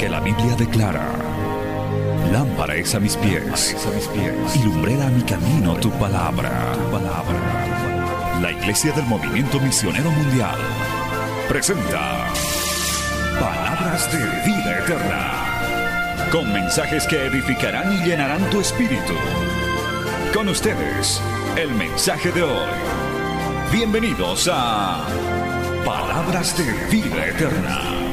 Porque 0.00 0.12
la 0.12 0.20
Biblia 0.20 0.56
declara, 0.56 1.12
lámpara 2.32 2.74
es 2.74 2.94
a 2.94 3.00
mis 3.00 3.18
pies, 3.18 3.76
a 3.86 3.90
mis 3.94 4.06
pies 4.08 4.56
y 4.56 4.62
lumbrera 4.62 5.08
a 5.08 5.10
mi 5.10 5.20
camino 5.20 5.74
tu 5.74 5.90
palabra. 5.90 6.72
Tu 6.72 6.90
palabra. 6.90 8.40
La 8.40 8.50
Iglesia 8.50 8.92
del 8.92 9.04
Movimiento 9.04 9.60
Misionero 9.60 10.10
Mundial 10.10 10.56
presenta 11.50 12.32
Palabras 13.38 14.10
de 14.10 14.20
Vida 14.46 14.78
Eterna, 14.78 16.30
con 16.32 16.50
mensajes 16.50 17.06
que 17.06 17.26
edificarán 17.26 17.92
y 17.92 18.02
llenarán 18.02 18.48
tu 18.48 18.62
espíritu. 18.62 19.12
Con 20.32 20.48
ustedes, 20.48 21.20
el 21.56 21.74
mensaje 21.74 22.32
de 22.32 22.42
hoy. 22.42 22.70
Bienvenidos 23.70 24.48
a 24.50 25.04
Palabras 25.84 26.56
de 26.56 26.72
Vida 26.88 27.26
Eterna. 27.26 28.09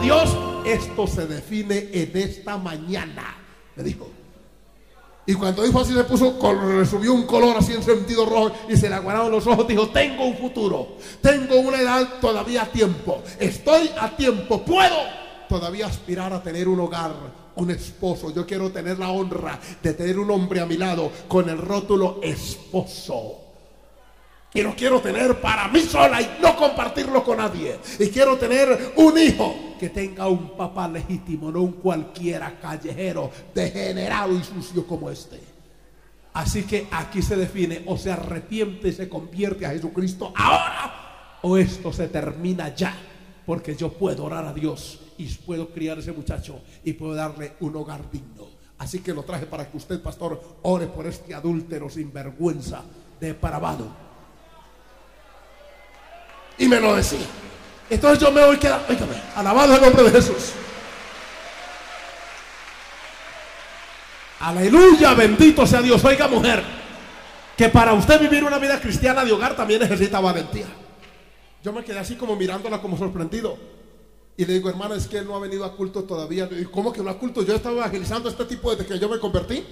Dios, 0.00 0.36
esto 0.64 1.06
se 1.06 1.26
define 1.26 1.88
en 1.92 2.10
esta 2.14 2.56
mañana. 2.58 3.36
Me 3.76 3.82
dijo. 3.82 4.08
Y 5.26 5.34
cuando 5.34 5.62
dijo 5.62 5.80
así, 5.80 5.94
se 5.94 6.04
puso, 6.04 6.36
le 6.78 6.84
subió 6.84 7.14
un 7.14 7.24
color 7.24 7.56
así 7.56 7.72
en 7.72 7.82
sentido 7.82 8.26
rojo 8.26 8.52
y 8.68 8.76
se 8.76 8.90
le 8.90 8.94
aguanaron 8.94 9.30
los 9.30 9.46
ojos. 9.46 9.66
Dijo: 9.66 9.88
Tengo 9.88 10.26
un 10.26 10.36
futuro, 10.36 10.96
tengo 11.22 11.58
una 11.60 11.80
edad 11.80 12.20
todavía 12.20 12.62
a 12.62 12.66
tiempo, 12.66 13.22
estoy 13.38 13.90
a 13.98 14.14
tiempo, 14.14 14.62
puedo 14.62 14.96
todavía 15.48 15.86
aspirar 15.86 16.32
a 16.32 16.42
tener 16.42 16.68
un 16.68 16.80
hogar, 16.80 17.14
un 17.56 17.70
esposo. 17.70 18.34
Yo 18.34 18.46
quiero 18.46 18.70
tener 18.70 18.98
la 18.98 19.10
honra 19.10 19.58
de 19.82 19.94
tener 19.94 20.18
un 20.18 20.30
hombre 20.30 20.60
a 20.60 20.66
mi 20.66 20.76
lado 20.76 21.10
con 21.26 21.48
el 21.48 21.58
rótulo 21.58 22.20
esposo. 22.22 23.43
Y 24.56 24.62
lo 24.62 24.76
quiero 24.76 25.00
tener 25.00 25.40
para 25.40 25.66
mí 25.66 25.80
sola 25.80 26.22
y 26.22 26.38
no 26.40 26.54
compartirlo 26.54 27.24
con 27.24 27.38
nadie. 27.38 27.76
Y 27.98 28.06
quiero 28.06 28.36
tener 28.36 28.92
un 28.94 29.18
hijo 29.18 29.74
que 29.80 29.88
tenga 29.90 30.28
un 30.28 30.56
papá 30.56 30.86
legítimo, 30.86 31.50
no 31.50 31.60
un 31.62 31.72
cualquiera 31.72 32.60
callejero, 32.60 33.32
degenerado 33.52 34.32
y 34.32 34.44
sucio 34.44 34.86
como 34.86 35.10
este. 35.10 35.40
Así 36.34 36.62
que 36.62 36.86
aquí 36.92 37.20
se 37.20 37.34
define, 37.34 37.82
o 37.86 37.98
se 37.98 38.12
arrepiente 38.12 38.88
y 38.88 38.92
se 38.92 39.08
convierte 39.08 39.66
a 39.66 39.70
Jesucristo 39.70 40.32
ahora, 40.36 41.38
o 41.42 41.56
esto 41.56 41.92
se 41.92 42.06
termina 42.06 42.72
ya. 42.76 42.96
Porque 43.44 43.74
yo 43.74 43.92
puedo 43.92 44.24
orar 44.24 44.46
a 44.46 44.52
Dios 44.52 45.00
y 45.18 45.26
puedo 45.34 45.70
criar 45.70 45.96
a 45.96 46.00
ese 46.00 46.12
muchacho 46.12 46.60
y 46.84 46.92
puedo 46.92 47.14
darle 47.14 47.54
un 47.58 47.74
hogar 47.74 48.08
digno. 48.08 48.46
Así 48.78 49.00
que 49.00 49.12
lo 49.12 49.24
traje 49.24 49.46
para 49.46 49.68
que 49.68 49.76
usted, 49.76 50.00
pastor, 50.00 50.40
ore 50.62 50.86
por 50.86 51.08
este 51.08 51.34
adúltero 51.34 51.90
sin 51.90 52.12
vergüenza, 52.12 52.82
depravado 53.20 54.03
y 56.58 56.68
me 56.68 56.80
lo 56.80 56.94
decía. 56.94 57.26
Entonces 57.90 58.18
yo 58.18 58.30
me 58.32 58.44
voy 58.44 58.56
quedando, 58.56 58.86
oígame, 58.88 59.14
alabado 59.34 59.76
el 59.76 59.82
nombre 59.82 60.04
de 60.04 60.10
Jesús. 60.10 60.52
Aleluya, 64.40 65.14
bendito 65.14 65.66
sea 65.66 65.80
Dios. 65.80 66.04
Oiga, 66.04 66.28
mujer, 66.28 66.62
que 67.56 67.68
para 67.68 67.94
usted 67.94 68.20
vivir 68.20 68.44
una 68.44 68.58
vida 68.58 68.80
cristiana 68.80 69.24
de 69.24 69.32
hogar 69.32 69.56
también 69.56 69.80
necesita 69.80 70.20
valentía. 70.20 70.66
Yo 71.62 71.72
me 71.72 71.82
quedé 71.82 71.98
así 71.98 72.16
como 72.16 72.36
mirándola 72.36 72.80
como 72.80 72.98
sorprendido. 72.98 73.56
Y 74.36 74.44
le 74.44 74.54
digo, 74.54 74.68
hermana, 74.68 74.96
es 74.96 75.06
que 75.06 75.18
él 75.18 75.26
no 75.26 75.36
ha 75.36 75.38
venido 75.38 75.64
a 75.64 75.74
culto 75.74 76.02
todavía. 76.02 76.46
Digo, 76.46 76.70
¿cómo 76.70 76.92
que 76.92 77.02
no 77.02 77.08
a 77.08 77.18
culto? 77.18 77.42
Yo 77.42 77.54
estaba 77.54 77.76
evangelizando 77.76 78.28
este 78.28 78.44
tipo 78.44 78.70
desde 78.74 78.84
que 78.84 78.98
yo 78.98 79.08
me 79.08 79.18
convertí. 79.18 79.64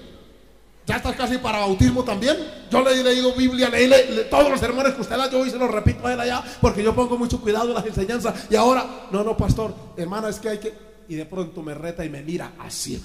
Ya 0.84 0.96
está 0.96 1.14
casi 1.14 1.38
para 1.38 1.60
bautismo 1.60 2.02
también. 2.02 2.36
Yo 2.70 2.82
le 2.82 2.92
he 2.92 3.04
leído 3.04 3.32
Biblia, 3.34 3.68
leí 3.68 3.90
todos 4.28 4.50
los 4.50 4.58
sermones 4.58 4.94
que 4.94 5.02
usted 5.02 5.16
da, 5.16 5.30
yo 5.30 5.40
hoy 5.40 5.50
se 5.50 5.58
los 5.58 5.70
repito 5.70 6.06
a 6.06 6.12
él 6.12 6.20
allá, 6.20 6.42
porque 6.60 6.82
yo 6.82 6.94
pongo 6.94 7.16
mucho 7.16 7.40
cuidado 7.40 7.68
en 7.68 7.74
las 7.74 7.86
enseñanzas. 7.86 8.46
Y 8.50 8.56
ahora, 8.56 9.06
no, 9.12 9.22
no, 9.22 9.36
pastor, 9.36 9.74
hermana, 9.96 10.28
es 10.28 10.40
que 10.40 10.48
hay 10.48 10.58
que. 10.58 10.74
Y 11.08 11.14
de 11.14 11.24
pronto 11.24 11.62
me 11.62 11.74
reta 11.74 12.04
y 12.04 12.08
me 12.08 12.22
mira 12.22 12.52
así. 12.58 13.02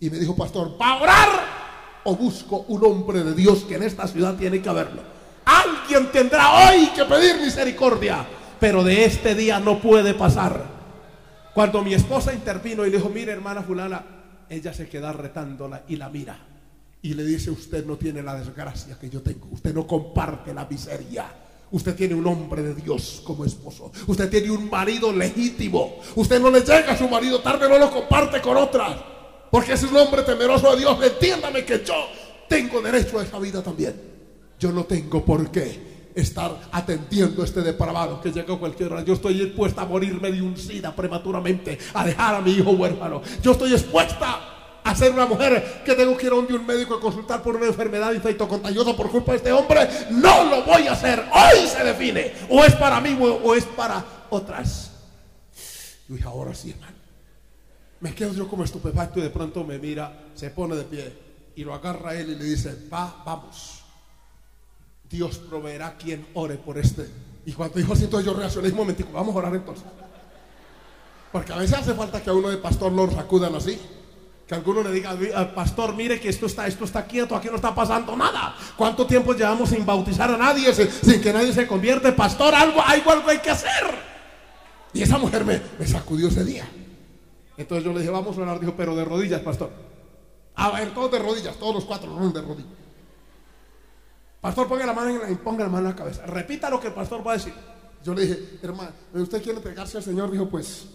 Y 0.00 0.08
me 0.08 0.18
dijo, 0.18 0.34
pastor, 0.36 0.78
¿para 0.78 1.02
orar? 1.02 1.28
O 2.04 2.16
busco 2.16 2.64
un 2.68 2.84
hombre 2.84 3.22
de 3.22 3.34
Dios 3.34 3.64
que 3.64 3.74
en 3.74 3.82
esta 3.82 4.06
ciudad 4.06 4.34
tiene 4.36 4.62
que 4.62 4.68
haberlo. 4.68 5.02
Alguien 5.44 6.10
tendrá 6.10 6.70
hoy 6.70 6.86
que 6.94 7.04
pedir 7.04 7.36
misericordia, 7.40 8.24
pero 8.58 8.82
de 8.84 9.04
este 9.04 9.34
día 9.34 9.60
no 9.60 9.80
puede 9.80 10.14
pasar. 10.14 10.78
Cuando 11.52 11.82
mi 11.82 11.92
esposa 11.92 12.32
intervino 12.32 12.86
y 12.86 12.90
le 12.90 12.98
dijo, 12.98 13.10
mire, 13.10 13.32
hermana 13.32 13.62
fulana, 13.62 14.02
ella 14.48 14.72
se 14.72 14.88
queda 14.88 15.12
retándola 15.12 15.82
y 15.88 15.96
la 15.96 16.08
mira 16.08 16.38
y 17.02 17.14
le 17.14 17.24
dice, 17.24 17.50
usted 17.50 17.86
no 17.86 17.96
tiene 17.96 18.22
la 18.22 18.34
desgracia 18.34 18.98
que 18.98 19.08
yo 19.08 19.22
tengo, 19.22 19.48
usted 19.52 19.72
no 19.72 19.86
comparte 19.86 20.52
la 20.52 20.66
miseria. 20.66 21.26
Usted 21.70 21.94
tiene 21.94 22.14
un 22.14 22.26
hombre 22.26 22.62
de 22.62 22.74
Dios 22.74 23.20
como 23.24 23.44
esposo. 23.44 23.92
Usted 24.06 24.30
tiene 24.30 24.50
un 24.50 24.70
marido 24.70 25.12
legítimo. 25.12 25.98
Usted 26.14 26.40
no 26.40 26.50
le 26.50 26.60
llega 26.60 26.92
a 26.92 26.96
su 26.96 27.06
marido 27.08 27.40
tarde, 27.40 27.68
no 27.68 27.76
lo 27.76 27.90
comparte 27.90 28.40
con 28.40 28.56
otras. 28.56 28.96
Porque 29.50 29.74
es 29.74 29.82
un 29.82 29.94
hombre 29.94 30.22
temeroso 30.22 30.70
de 30.72 30.78
Dios. 30.78 30.98
Entiéndame 31.04 31.66
que 31.66 31.84
yo 31.84 31.94
tengo 32.48 32.80
derecho 32.80 33.18
a 33.18 33.22
esa 33.22 33.38
vida 33.38 33.62
también. 33.62 33.94
Yo 34.58 34.72
no 34.72 34.84
tengo 34.84 35.22
por 35.22 35.50
qué 35.50 36.10
estar 36.14 36.58
atendiendo 36.72 37.42
a 37.42 37.44
este 37.44 37.60
depravado 37.60 38.18
que 38.22 38.32
llega 38.32 38.54
a 38.54 38.58
cualquier 38.58 38.92
hora. 38.92 39.04
Yo 39.04 39.12
estoy 39.12 39.42
expuesta 39.42 39.82
a 39.82 39.84
morirme 39.86 40.32
de 40.32 40.40
un 40.40 40.54
prematuramente, 40.96 41.78
a 41.92 42.06
dejar 42.06 42.34
a 42.34 42.40
mi 42.40 42.52
hijo 42.52 42.70
huérfano. 42.70 43.20
Yo 43.42 43.52
estoy 43.52 43.74
expuesta 43.74 44.57
a 44.90 44.96
ser 44.96 45.12
una 45.12 45.26
mujer 45.26 45.82
que 45.84 45.94
tengo 45.94 46.16
que 46.16 46.26
ir 46.26 46.32
a 46.32 46.36
un 46.36 46.66
médico 46.66 46.94
a 46.94 47.00
consultar 47.00 47.42
por 47.42 47.56
una 47.56 47.66
enfermedad 47.66 48.12
infectocontagiosa 48.12 48.96
por 48.96 49.10
culpa 49.10 49.32
de 49.32 49.38
este 49.38 49.52
hombre, 49.52 49.88
no 50.10 50.44
lo 50.44 50.62
voy 50.64 50.86
a 50.86 50.92
hacer. 50.92 51.24
Hoy 51.32 51.66
se 51.68 51.84
define. 51.84 52.32
O 52.48 52.64
es 52.64 52.74
para 52.76 53.00
mí 53.00 53.16
o 53.20 53.54
es 53.54 53.64
para 53.64 54.04
otras. 54.30 54.90
Yo 56.08 56.14
dije, 56.14 56.26
ahora 56.26 56.54
sí, 56.54 56.70
hermano. 56.70 56.96
Me 58.00 58.14
quedo 58.14 58.32
yo 58.32 58.48
como 58.48 58.64
estupefacto 58.64 59.18
y 59.18 59.22
de 59.22 59.30
pronto 59.30 59.64
me 59.64 59.78
mira, 59.78 60.26
se 60.34 60.50
pone 60.50 60.76
de 60.76 60.84
pie 60.84 61.12
y 61.56 61.64
lo 61.64 61.74
agarra 61.74 62.10
a 62.10 62.14
él 62.14 62.30
y 62.30 62.34
le 62.36 62.44
dice, 62.44 62.86
va, 62.92 63.22
vamos. 63.26 63.82
Dios 65.10 65.38
proveerá 65.38 65.96
quien 65.96 66.26
ore 66.34 66.56
por 66.56 66.78
este. 66.78 67.08
Y 67.44 67.52
cuando 67.52 67.78
dijo 67.78 67.92
así, 67.92 68.04
entonces 68.04 68.26
yo 68.26 68.38
reaccioné 68.38 68.68
un 68.68 68.76
momentico, 68.76 69.10
vamos 69.12 69.34
a 69.34 69.38
orar 69.38 69.54
entonces. 69.54 69.84
Porque 71.32 71.52
a 71.52 71.56
veces 71.56 71.78
hace 71.78 71.94
falta 71.94 72.22
que 72.22 72.30
a 72.30 72.34
uno 72.34 72.48
de 72.48 72.58
pastor 72.58 72.92
lo 72.92 73.10
sacudan 73.10 73.54
así. 73.54 73.78
Que 74.48 74.54
alguno 74.54 74.82
le 74.82 74.90
diga 74.90 75.14
pastor, 75.54 75.94
mire 75.94 76.18
que 76.18 76.30
esto 76.30 76.46
está, 76.46 76.66
esto 76.66 76.86
está 76.86 77.06
quieto, 77.06 77.36
aquí 77.36 77.48
no 77.48 77.56
está 77.56 77.74
pasando 77.74 78.16
nada. 78.16 78.56
¿Cuánto 78.78 79.06
tiempo 79.06 79.34
llevamos 79.34 79.68
sin 79.68 79.84
bautizar 79.84 80.30
a 80.30 80.38
nadie, 80.38 80.72
sin, 80.72 81.20
que 81.20 81.34
nadie 81.34 81.52
se 81.52 81.66
convierte? 81.66 82.12
Pastor, 82.12 82.54
algo, 82.54 82.80
algo, 82.80 83.28
hay 83.28 83.40
que 83.40 83.50
hacer. 83.50 83.84
Y 84.94 85.02
esa 85.02 85.18
mujer 85.18 85.44
me, 85.44 85.60
sacudió 85.86 86.28
ese 86.28 86.44
día. 86.44 86.66
Entonces 87.58 87.84
yo 87.84 87.92
le 87.92 87.98
dije, 87.98 88.10
vamos 88.10 88.38
a 88.38 88.40
orar, 88.40 88.58
dijo, 88.58 88.72
pero 88.74 88.96
de 88.96 89.04
rodillas, 89.04 89.42
pastor. 89.42 89.70
A 90.54 90.70
ver, 90.70 90.94
todos 90.94 91.12
de 91.12 91.18
rodillas, 91.18 91.56
todos 91.56 91.74
los 91.74 91.84
cuatro, 91.84 92.10
de 92.16 92.40
rodillas. 92.40 92.72
Pastor, 94.40 94.66
ponga 94.66 94.86
la 94.86 94.94
mano 94.94 95.10
en 95.10 95.30
la, 95.30 95.38
ponga 95.40 95.64
la 95.64 95.70
mano 95.70 95.90
en 95.90 95.94
la 95.94 95.96
cabeza. 95.96 96.24
Repita 96.24 96.70
lo 96.70 96.80
que 96.80 96.86
el 96.86 96.94
pastor 96.94 97.26
va 97.26 97.32
a 97.32 97.36
decir. 97.36 97.52
Yo 98.02 98.14
le 98.14 98.22
dije, 98.22 98.58
hermano, 98.62 98.92
¿usted 99.12 99.42
quiere 99.42 99.58
entregarse 99.58 99.98
al 99.98 100.02
Señor? 100.02 100.30
Dijo, 100.30 100.48
pues 100.48 100.86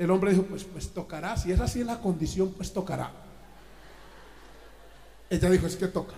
el 0.00 0.10
hombre 0.10 0.30
dijo, 0.30 0.44
pues, 0.44 0.64
pues 0.64 0.94
tocará, 0.94 1.36
si 1.36 1.52
es 1.52 1.60
así 1.60 1.84
la 1.84 2.00
condición, 2.00 2.54
pues 2.56 2.72
tocará. 2.72 3.12
Ella 5.28 5.50
dijo, 5.50 5.66
es 5.66 5.76
que 5.76 5.88
toca. 5.88 6.14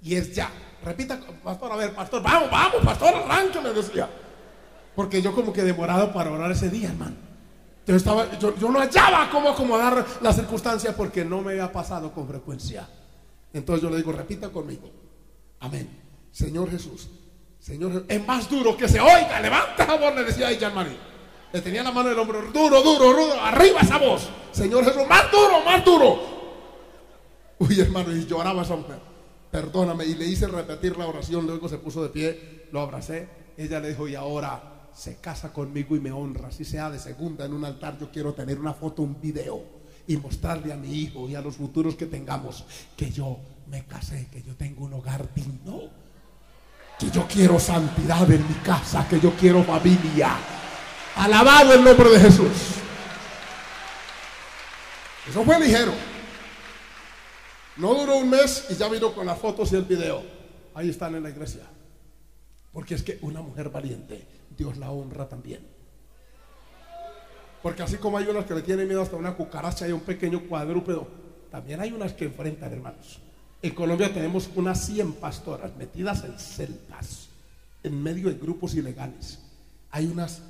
Y 0.00 0.14
es 0.14 0.34
ya. 0.34 0.50
Repita, 0.82 1.20
pastor, 1.44 1.70
a 1.70 1.76
ver, 1.76 1.94
pastor, 1.94 2.22
vamos, 2.22 2.50
vamos, 2.50 2.82
pastor, 2.82 3.28
rancho, 3.28 3.60
le 3.60 3.74
decía. 3.74 4.08
Porque 4.96 5.20
yo 5.20 5.34
como 5.34 5.52
que 5.52 5.64
demorado 5.64 6.14
para 6.14 6.32
orar 6.32 6.50
ese 6.50 6.70
día, 6.70 6.88
hermano. 6.88 7.16
Yo, 7.86 7.94
estaba, 7.94 8.38
yo, 8.38 8.56
yo 8.56 8.70
no 8.70 8.80
hallaba 8.80 9.28
cómo 9.30 9.50
acomodar 9.50 10.06
las 10.22 10.36
circunstancias 10.36 10.94
porque 10.96 11.26
no 11.26 11.42
me 11.42 11.52
había 11.52 11.70
pasado 11.70 12.10
con 12.10 12.26
frecuencia. 12.26 12.88
Entonces 13.52 13.82
yo 13.82 13.90
le 13.90 13.98
digo, 13.98 14.12
repita 14.12 14.48
conmigo. 14.48 14.90
Amén. 15.60 15.90
Señor 16.32 16.70
Jesús. 16.70 17.10
Señor 17.60 17.92
Jesús. 17.92 18.06
Es 18.08 18.26
más 18.26 18.48
duro 18.48 18.78
que 18.78 18.88
se 18.88 18.98
oiga. 18.98 19.40
Levanta 19.42 19.84
favor, 19.84 20.14
le 20.14 20.24
decía 20.24 20.48
a 20.66 20.70
María. 20.70 21.17
Le 21.52 21.62
tenía 21.62 21.82
la 21.82 21.92
mano 21.92 22.10
del 22.10 22.18
hombro, 22.18 22.42
duro, 22.52 22.82
duro, 22.82 23.12
duro, 23.12 23.40
arriba 23.40 23.80
esa 23.80 23.98
voz. 23.98 24.28
Señor 24.52 24.84
Jesús, 24.84 25.06
más 25.08 25.30
duro, 25.32 25.64
más 25.64 25.84
duro. 25.84 26.20
Uy, 27.58 27.80
hermano, 27.80 28.14
y 28.14 28.26
lloraba 28.26 28.62
esa. 28.62 28.76
Perdóname. 29.50 30.04
Y 30.04 30.14
le 30.14 30.26
hice 30.26 30.46
repetir 30.46 30.98
la 30.98 31.06
oración, 31.06 31.46
luego 31.46 31.68
se 31.68 31.78
puso 31.78 32.02
de 32.02 32.10
pie, 32.10 32.68
lo 32.70 32.80
abracé. 32.80 33.28
Ella 33.56 33.80
le 33.80 33.88
dijo, 33.88 34.06
y 34.06 34.14
ahora 34.14 34.90
se 34.94 35.16
casa 35.16 35.52
conmigo 35.52 35.96
y 35.96 36.00
me 36.00 36.12
honra. 36.12 36.50
Si 36.50 36.64
sea 36.64 36.90
de 36.90 36.98
segunda 36.98 37.46
en 37.46 37.54
un 37.54 37.64
altar, 37.64 37.98
yo 37.98 38.10
quiero 38.10 38.34
tener 38.34 38.58
una 38.58 38.74
foto, 38.74 39.02
un 39.02 39.18
video 39.18 39.78
y 40.06 40.16
mostrarle 40.18 40.72
a 40.72 40.76
mi 40.76 40.92
hijo 40.92 41.28
y 41.28 41.34
a 41.34 41.40
los 41.40 41.56
futuros 41.56 41.94
que 41.94 42.06
tengamos 42.06 42.64
que 42.96 43.10
yo 43.10 43.38
me 43.68 43.84
casé, 43.86 44.28
que 44.30 44.42
yo 44.42 44.54
tengo 44.54 44.84
un 44.84 44.94
hogar 44.94 45.28
digno, 45.34 45.82
que 46.98 47.10
yo 47.10 47.26
quiero 47.26 47.58
santidad 47.58 48.30
en 48.30 48.46
mi 48.46 48.54
casa, 48.54 49.06
que 49.08 49.20
yo 49.20 49.32
quiero 49.32 49.62
familia 49.62 50.36
Alabado 51.18 51.74
el 51.74 51.82
nombre 51.82 52.10
de 52.10 52.20
Jesús. 52.20 52.76
Eso 55.28 55.44
fue 55.44 55.58
ligero. 55.58 55.92
No 57.76 57.92
duró 57.92 58.18
un 58.18 58.30
mes 58.30 58.66
y 58.70 58.76
ya 58.76 58.88
vino 58.88 59.12
con 59.12 59.26
las 59.26 59.36
fotos 59.36 59.72
y 59.72 59.76
el 59.76 59.82
video. 59.82 60.22
Ahí 60.74 60.90
están 60.90 61.16
en 61.16 61.24
la 61.24 61.30
iglesia. 61.30 61.64
Porque 62.72 62.94
es 62.94 63.02
que 63.02 63.18
una 63.22 63.42
mujer 63.42 63.68
valiente, 63.68 64.28
Dios 64.56 64.76
la 64.76 64.92
honra 64.92 65.28
también. 65.28 65.66
Porque 67.64 67.82
así 67.82 67.96
como 67.96 68.16
hay 68.16 68.26
unas 68.26 68.44
que 68.44 68.54
le 68.54 68.62
tienen 68.62 68.86
miedo 68.86 69.02
hasta 69.02 69.16
una 69.16 69.34
cucaracha 69.34 69.88
y 69.88 69.92
un 69.92 70.02
pequeño 70.02 70.42
cuadrúpedo, 70.48 71.08
también 71.50 71.80
hay 71.80 71.90
unas 71.90 72.12
que 72.12 72.26
enfrentan, 72.26 72.72
hermanos. 72.72 73.18
En 73.60 73.74
Colombia 73.74 74.14
tenemos 74.14 74.48
unas 74.54 74.86
100 74.86 75.14
pastoras 75.14 75.74
metidas 75.74 76.22
en 76.22 76.38
celdas, 76.38 77.30
en 77.82 78.00
medio 78.00 78.28
de 78.28 78.36
grupos 78.36 78.76
ilegales. 78.76 79.40
Hay 79.90 80.06
unas 80.06 80.42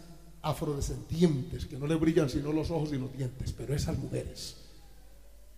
afrodescendientes 0.42 1.66
que 1.66 1.76
no 1.76 1.86
le 1.86 1.96
brillan 1.96 2.28
sino 2.28 2.52
los 2.52 2.70
ojos 2.70 2.92
y 2.92 2.98
los 2.98 3.12
dientes, 3.12 3.52
pero 3.52 3.74
esas 3.74 3.98
mujeres 3.98 4.56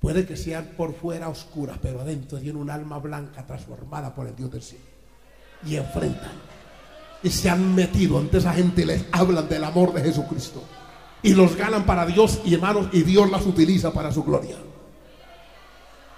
puede 0.01 0.27
que 0.27 0.37
sean 0.37 0.73
por 0.77 0.95
fuera 0.95 1.29
oscuras, 1.29 1.79
pero 1.81 2.01
adentro 2.01 2.39
tienen 2.39 2.61
un 2.61 2.71
alma 2.71 2.99
blanca 2.99 3.45
transformada 3.47 4.15
por 4.15 4.27
el 4.27 4.35
Dios 4.35 4.51
del 4.51 4.63
cielo. 4.63 4.85
Y 5.65 5.77
enfrentan. 5.77 6.33
Y 7.23 7.29
se 7.29 7.51
han 7.51 7.75
metido 7.75 8.19
ante 8.19 8.39
esa 8.39 8.55
gente 8.55 8.83
y 8.83 8.87
les 8.87 9.05
hablan 9.13 9.47
del 9.47 9.63
amor 9.63 9.93
de 9.93 10.01
Jesucristo. 10.01 10.63
Y 11.23 11.35
los 11.35 11.55
ganan 11.55 11.85
para 11.85 12.07
Dios 12.07 12.41
y 12.47 12.55
hermanos, 12.55 12.89
y 12.93 13.03
Dios 13.03 13.31
las 13.31 13.45
utiliza 13.45 13.93
para 13.93 14.11
su 14.11 14.25
gloria. 14.25 14.57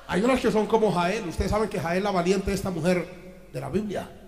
Hay 0.06 0.22
unas 0.22 0.40
que 0.40 0.52
son 0.52 0.66
como 0.66 0.92
Jael. 0.92 1.26
Ustedes 1.28 1.50
saben 1.50 1.68
que 1.68 1.80
Jael, 1.80 2.04
la 2.04 2.12
valiente, 2.12 2.52
esta 2.52 2.70
mujer 2.70 3.48
de 3.52 3.60
la 3.60 3.68
Biblia. 3.68 4.21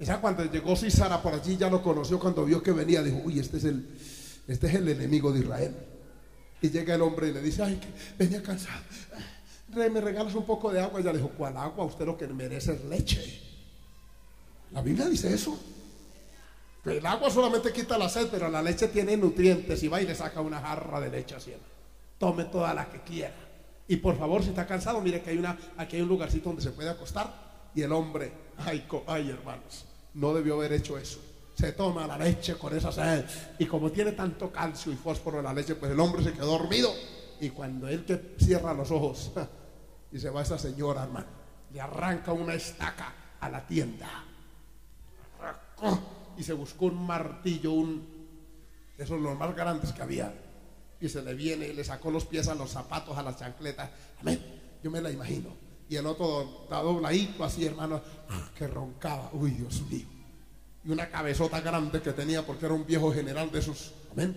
Esa 0.00 0.18
cuando 0.18 0.42
llegó 0.46 0.74
Cisara 0.74 1.22
por 1.22 1.34
allí 1.34 1.58
ya 1.58 1.68
lo 1.68 1.82
conoció 1.82 2.18
cuando 2.18 2.46
vio 2.46 2.62
que 2.62 2.72
venía. 2.72 3.02
Dijo, 3.02 3.20
uy, 3.22 3.38
este 3.38 3.58
es 3.58 3.64
el, 3.64 3.86
este 4.48 4.66
es 4.66 4.74
el 4.76 4.88
enemigo 4.88 5.30
de 5.30 5.40
Israel. 5.40 5.76
Y 6.62 6.70
llega 6.70 6.94
el 6.94 7.02
hombre 7.02 7.28
y 7.28 7.32
le 7.32 7.42
dice, 7.42 7.62
ay, 7.62 7.76
que 7.76 7.88
venía 8.18 8.42
cansado. 8.42 8.82
Rey, 9.68 9.90
¿me 9.90 10.00
regalas 10.00 10.34
un 10.34 10.46
poco 10.46 10.72
de 10.72 10.80
agua? 10.80 11.00
Y 11.00 11.02
ella 11.02 11.12
le 11.12 11.18
dijo, 11.18 11.30
¿cuál 11.36 11.54
agua? 11.58 11.84
Usted 11.84 12.06
lo 12.06 12.16
que 12.16 12.26
merece 12.28 12.72
es 12.72 12.84
leche. 12.86 13.42
La 14.72 14.80
Biblia 14.80 15.06
dice 15.06 15.34
eso. 15.34 15.58
El 16.86 17.04
agua 17.04 17.30
solamente 17.30 17.70
quita 17.70 17.98
la 17.98 18.08
sed, 18.08 18.28
pero 18.30 18.48
la 18.48 18.62
leche 18.62 18.88
tiene 18.88 19.18
nutrientes. 19.18 19.82
Y 19.82 19.88
va 19.88 20.00
y 20.00 20.06
le 20.06 20.14
saca 20.14 20.40
una 20.40 20.60
jarra 20.60 20.98
de 20.98 21.10
leche 21.10 21.34
así. 21.34 21.52
Tome 22.18 22.44
toda 22.44 22.72
la 22.72 22.88
que 22.88 23.02
quiera. 23.02 23.34
Y 23.86 23.96
por 23.96 24.16
favor, 24.16 24.42
si 24.42 24.48
está 24.48 24.66
cansado, 24.66 25.00
mire 25.02 25.20
que 25.20 25.28
hay 25.28 25.36
una, 25.36 25.58
aquí 25.76 25.96
hay 25.96 26.02
un 26.02 26.08
lugarcito 26.08 26.48
donde 26.48 26.62
se 26.62 26.70
puede 26.70 26.88
acostar. 26.88 27.49
Y 27.74 27.82
el 27.82 27.92
hombre, 27.92 28.32
ay, 28.58 28.86
ay 29.06 29.30
hermanos, 29.30 29.86
no 30.14 30.34
debió 30.34 30.54
haber 30.54 30.72
hecho 30.72 30.98
eso 30.98 31.20
se 31.60 31.72
toma 31.72 32.06
la 32.06 32.16
leche 32.16 32.56
con 32.56 32.74
esa 32.74 32.90
sed. 32.90 33.24
Y 33.58 33.66
como 33.66 33.90
tiene 33.90 34.12
tanto 34.12 34.50
calcio 34.50 34.90
y 34.90 34.96
fósforo 34.96 35.38
en 35.38 35.44
la 35.44 35.52
leche, 35.52 35.74
pues 35.74 35.92
el 35.92 36.00
hombre 36.00 36.24
se 36.24 36.32
quedó 36.32 36.58
dormido. 36.58 36.90
Y 37.38 37.50
cuando 37.50 37.86
él 37.86 38.04
que 38.04 38.34
cierra 38.38 38.72
los 38.72 38.90
ojos 38.90 39.30
y 40.10 40.18
se 40.18 40.30
va 40.30 40.42
esa 40.42 40.58
señora, 40.58 41.04
hermano, 41.04 41.26
le 41.72 41.80
arranca 41.80 42.32
una 42.32 42.54
estaca 42.54 43.12
a 43.38 43.48
la 43.50 43.66
tienda. 43.66 44.08
Y 46.36 46.42
se 46.42 46.54
buscó 46.54 46.86
un 46.86 47.06
martillo, 47.06 47.72
un 47.72 48.20
esos 48.96 49.20
los 49.20 49.38
más 49.38 49.54
grandes 49.54 49.92
que 49.92 50.02
había. 50.02 50.32
Y 51.00 51.08
se 51.08 51.22
le 51.22 51.34
viene 51.34 51.68
y 51.68 51.72
le 51.72 51.84
sacó 51.84 52.10
los 52.10 52.26
pies 52.26 52.48
a 52.48 52.54
los 52.54 52.70
zapatos, 52.70 53.16
a 53.16 53.22
las 53.22 53.38
chancletas. 53.38 53.90
Amén. 54.20 54.42
Yo 54.82 54.90
me 54.90 55.00
la 55.00 55.10
imagino. 55.10 55.50
Y 55.90 55.96
el 55.96 56.06
otro 56.06 56.62
está 56.62 56.80
dobladito 56.80 57.44
así, 57.44 57.66
hermano, 57.66 58.00
que 58.56 58.66
roncaba. 58.66 59.28
Uy, 59.34 59.50
Dios 59.50 59.82
mío 59.90 60.06
y 60.84 60.90
una 60.90 61.08
cabezota 61.08 61.60
grande 61.60 62.00
que 62.00 62.12
tenía 62.12 62.44
porque 62.44 62.66
era 62.66 62.74
un 62.74 62.86
viejo 62.86 63.12
general 63.12 63.50
de 63.50 63.58
esos. 63.58 63.92
Amén. 64.12 64.36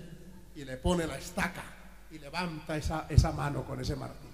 Y 0.55 0.65
le 0.65 0.77
pone 0.77 1.07
la 1.07 1.17
estaca 1.17 1.63
y 2.11 2.19
levanta 2.19 2.77
esa, 2.77 3.07
esa 3.09 3.31
mano 3.31 3.63
con 3.63 3.79
ese 3.79 3.95
martillo. 3.95 4.31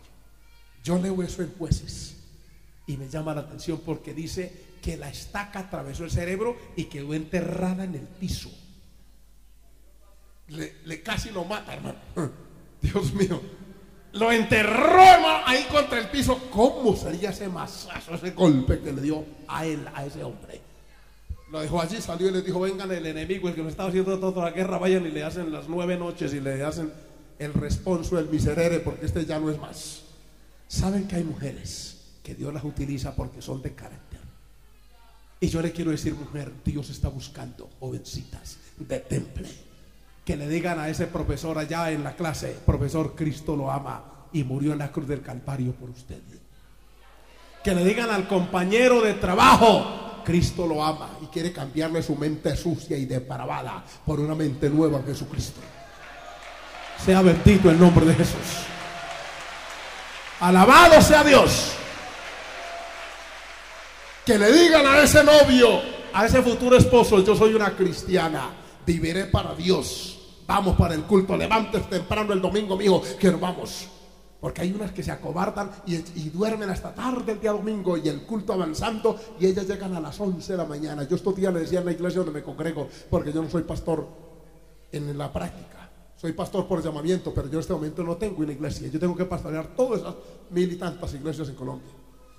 Yo 0.84 0.98
leo 0.98 1.22
eso 1.22 1.44
en 1.44 1.54
jueces 1.56 2.18
y 2.88 2.98
me 2.98 3.10
llama 3.10 3.36
la 3.36 3.42
atención 3.42 3.82
porque 3.86 4.14
dice 4.14 4.70
que 4.82 4.98
la 4.98 5.10
estaca 5.10 5.60
atravesó 5.60 6.04
el 6.04 6.12
cerebro 6.12 6.58
y 6.76 6.86
quedó 6.86 7.14
enterrada 7.14 7.84
en 7.84 7.96
el 7.96 8.08
piso. 8.08 8.50
Le, 10.48 11.04
casi 11.04 11.30
lo 11.30 11.46
mata, 11.46 11.76
hermano. 11.76 12.00
Dios 12.82 13.14
mío. 13.14 13.40
Lo 14.14 14.32
enterró 14.32 15.02
ahí 15.46 15.66
contra 15.72 16.00
el 16.00 16.08
piso. 16.08 16.50
¿Cómo 16.52 16.96
sería 16.96 17.30
ese 17.30 17.48
masazo, 17.48 18.16
ese 18.16 18.32
golpe 18.32 18.80
que 18.80 18.92
le 18.92 19.02
dio 19.02 19.24
a 19.48 19.66
él, 19.66 19.88
a 19.94 20.06
ese 20.06 20.24
hombre? 20.24 20.62
Lo 21.52 21.60
dejó 21.60 21.82
allí, 21.82 22.00
salió 22.02 22.30
y 22.30 22.32
le 22.32 22.42
dijo, 22.42 22.60
vengan 22.60 22.92
el 22.92 23.06
enemigo, 23.06 23.48
el 23.48 23.56
que 23.56 23.62
nos 23.62 23.72
estaba 23.72 23.90
haciendo 23.90 24.20
toda 24.20 24.46
la 24.46 24.52
guerra, 24.52 24.78
vayan 24.78 25.06
y 25.06 25.10
le 25.10 25.24
hacen 25.24 25.52
las 25.52 25.68
nueve 25.68 25.98
noches 25.98 26.34
y 26.34 26.40
le 26.40 26.64
hacen 26.64 26.92
el 27.40 27.54
responso, 27.54 28.20
el 28.20 28.30
miserere, 28.30 28.80
porque 28.80 29.06
este 29.06 29.26
ya 29.26 29.40
no 29.40 29.50
es 29.50 29.60
más. 29.60 30.02
Saben 30.68 31.08
que 31.08 31.16
hay 31.16 31.24
mujeres 31.24 31.98
que 32.22 32.36
Dios 32.36 32.54
las 32.54 32.64
utiliza 32.64 33.16
porque 33.16 33.42
son 33.42 33.62
de 33.62 33.74
carácter. 33.74 34.20
Y 35.40 35.48
yo 35.48 35.62
le 35.62 35.72
quiero 35.72 35.92
decir, 35.92 36.14
mujer, 36.14 36.52
Dios 36.64 36.90
está 36.90 37.08
buscando 37.08 37.70
jovencitas 37.80 38.58
de 38.78 39.00
temple. 39.00 39.50
Que 40.30 40.38
le 40.38 40.48
digan 40.48 40.78
a 40.78 40.88
ese 40.88 41.08
profesor 41.08 41.58
allá 41.58 41.90
en 41.90 42.04
la 42.04 42.16
clase, 42.16 42.56
profesor, 42.64 43.16
Cristo 43.16 43.56
lo 43.56 43.72
ama 43.72 44.28
y 44.32 44.44
murió 44.44 44.74
en 44.74 44.78
la 44.78 44.92
cruz 44.92 45.08
del 45.08 45.24
Calvario 45.24 45.72
por 45.72 45.90
usted. 45.90 46.22
Que 47.64 47.74
le 47.74 47.84
digan 47.84 48.12
al 48.12 48.28
compañero 48.28 49.02
de 49.02 49.16
trabajo, 49.16 50.22
Cristo 50.24 50.68
lo 50.68 50.84
ama 50.84 51.18
y 51.24 51.26
quiere 51.26 51.52
cambiarle 51.52 52.04
su 52.04 52.16
mente 52.16 52.56
sucia 52.56 52.96
y 52.96 53.08
depravada 53.08 53.84
por 54.06 54.20
una 54.20 54.36
mente 54.36 54.70
nueva 54.70 55.00
en 55.00 55.06
Jesucristo. 55.08 55.62
Sea 57.04 57.24
bendito 57.24 57.72
el 57.72 57.80
nombre 57.80 58.06
de 58.06 58.14
Jesús. 58.14 58.68
Alabado 60.42 61.02
sea 61.02 61.24
Dios. 61.24 61.72
Que 64.24 64.38
le 64.38 64.52
digan 64.52 64.86
a 64.86 65.02
ese 65.02 65.24
novio, 65.24 65.82
a 66.14 66.28
ese 66.28 66.44
futuro 66.44 66.78
esposo, 66.78 67.26
yo 67.26 67.36
soy 67.36 67.56
una 67.56 67.72
cristiana, 67.72 68.52
viviré 68.86 69.26
para 69.26 69.56
Dios. 69.56 70.18
Vamos 70.50 70.76
para 70.76 70.96
el 70.96 71.04
culto, 71.04 71.38
levantes 71.38 71.88
temprano 71.88 72.34
el 72.34 72.42
domingo, 72.42 72.76
mijo, 72.76 73.04
que 73.20 73.30
vamos. 73.30 73.88
Porque 74.42 74.64
hay 74.64 74.74
unas 74.74 74.92
que 74.92 75.04
se 75.04 75.12
acobardan 75.12 75.70
y, 75.86 75.98
duermen 76.30 76.72
hasta 76.72 76.92
tarde 76.92 77.34
el 77.34 77.40
día 77.40 77.52
domingo 77.52 77.96
y 77.98 78.10
el 78.10 78.24
culto 78.24 78.54
avanzando 78.54 79.16
y 79.40 79.46
ellas 79.46 79.68
llegan 79.68 79.96
a 79.96 80.00
las 80.00 80.20
11 80.20 80.52
de 80.52 80.58
la 80.58 80.66
mañana. 80.66 81.04
Yo 81.04 81.18
estos 81.18 81.36
días 81.36 81.54
le 81.54 81.60
decía 81.60 81.82
en 81.82 81.86
la 81.86 81.92
iglesia 81.92 82.22
donde 82.22 82.40
me 82.40 82.44
congrego, 82.44 82.90
porque 83.12 83.32
yo 83.32 83.44
no 83.44 83.50
soy 83.50 83.62
pastor 83.62 84.08
en 84.92 85.16
la 85.16 85.32
práctica. 85.32 85.88
Soy 86.16 86.32
pastor 86.32 86.68
por 86.68 86.84
llamamiento, 86.84 87.32
pero 87.32 87.48
yo 87.48 87.54
en 87.54 87.60
este 87.60 87.74
momento 87.74 88.04
no 88.04 88.18
tengo 88.18 88.42
una 88.42 88.52
iglesia. 88.52 88.88
Yo 88.88 89.00
tengo 89.00 89.16
que 89.16 89.26
pastorear 89.26 89.76
todas 89.76 90.02
esas 90.02 90.16
mil 90.50 90.72
y 90.72 90.78
tantas 90.78 91.14
iglesias 91.14 91.48
en 91.48 91.56
Colombia. 91.56 91.92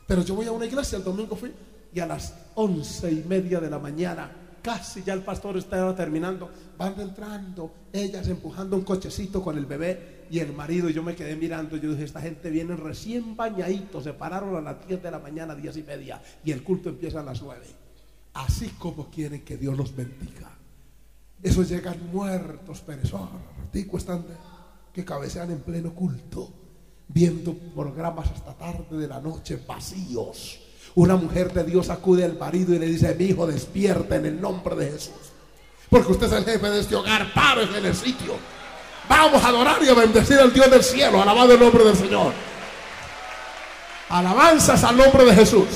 Pero 0.09 0.23
yo 0.23 0.35
voy 0.35 0.47
a 0.47 0.52
una 0.52 0.67
iglesia, 0.67 0.99
el 0.99 1.05
domingo 1.05 1.37
fui, 1.37 1.52
y 1.95 2.00
a 2.00 2.07
las 2.07 2.35
once 2.57 3.09
y 3.09 3.23
media 3.29 3.61
de 3.61 3.71
la 3.71 3.79
mañana 3.79 4.50
casi 4.62 5.02
ya 5.02 5.14
el 5.14 5.23
pastor 5.23 5.57
estaba 5.57 5.95
terminando, 5.95 6.50
van 6.76 6.99
entrando, 7.00 7.73
ellas 7.93 8.29
empujando 8.29 8.76
un 8.76 8.83
cochecito 8.83 9.43
con 9.43 9.57
el 9.57 9.67
bebé 9.67 10.26
y 10.31 10.38
el 10.38 10.52
marido, 10.52 10.88
y 10.88 10.93
yo 10.93 11.02
me 11.02 11.17
quedé 11.17 11.37
mirando, 11.37 11.76
yo 11.76 11.90
dije, 11.90 12.05
esta 12.05 12.21
gente 12.21 12.50
viene 12.50 12.76
recién 12.76 13.37
bañaditos, 13.37 14.05
se 14.05 14.12
pararon 14.12 14.57
a 14.57 14.61
las 14.61 14.87
10 14.87 15.02
de 15.02 15.11
la 15.11 15.19
mañana, 15.19 15.55
10 15.55 15.76
y 15.79 15.83
media, 15.83 16.23
y 16.45 16.52
el 16.52 16.62
culto 16.62 16.88
empieza 16.88 17.21
a 17.21 17.25
las 17.25 17.43
9. 17.43 17.67
Así 18.35 18.69
como 18.79 19.11
quieren 19.11 19.45
que 19.45 19.57
Dios 19.57 19.76
los 19.76 19.95
bendiga. 19.95 20.57
Esos 21.43 21.69
llegan 21.69 22.11
muertos, 22.12 22.81
perezosos, 22.81 23.29
están 23.73 24.25
que 24.93 25.05
cabecean 25.05 25.50
en 25.50 25.61
pleno 25.61 25.95
culto, 25.95 26.52
viendo 27.09 27.55
programas 27.75 28.31
hasta 28.31 28.57
tarde 28.57 28.99
de 28.99 29.09
la 29.09 29.21
noche 29.21 29.61
vacíos 29.67 30.70
una 30.95 31.17
mujer 31.17 31.53
de 31.53 31.65
Dios 31.65 31.89
acude 31.91 32.25
al 32.25 32.37
marido 32.37 32.75
y 32.75 32.79
le 32.79 32.87
dice, 32.87 33.15
mi 33.15 33.27
hijo, 33.27 33.47
despierta 33.47 34.17
en 34.17 34.27
el 34.27 34.41
nombre 34.41 34.75
de 34.77 34.93
Jesús. 34.93 35.15
Porque 35.89 36.13
usted 36.13 36.27
es 36.27 36.33
el 36.33 36.45
jefe 36.45 36.71
de 36.71 36.81
este 36.81 36.95
hogar, 36.95 37.33
párese 37.35 37.79
en 37.79 37.87
el 37.87 37.95
sitio. 37.95 38.35
Vamos 39.09 39.43
a 39.43 39.49
adorar 39.49 39.83
y 39.83 39.89
a 39.89 39.95
bendecir 39.95 40.39
al 40.39 40.53
Dios 40.53 40.71
del 40.71 40.85
cielo, 40.85 41.21
alabado 41.21 41.53
el 41.53 41.61
nombre 41.61 41.85
del 41.85 41.97
Señor. 41.97 42.33
Alabanzas 44.09 44.85
al 44.85 44.97
nombre 44.97 45.25
de 45.25 45.35
Jesús. 45.35 45.67